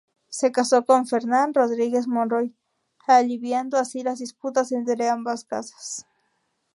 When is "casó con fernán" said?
0.51-1.53